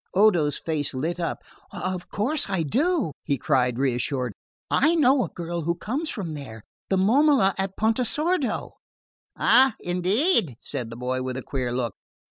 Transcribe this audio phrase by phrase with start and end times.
[0.15, 1.43] Odo's face lit up.
[1.71, 4.33] "Of course I do," he cried, reassured.
[4.71, 8.71] "I know a girl who comes from there the Momola at Pontesordo."
[9.37, 11.93] "Ah, indeed?" said the boy with a queer look.